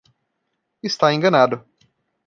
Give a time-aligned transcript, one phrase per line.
[0.81, 1.63] Está enganado.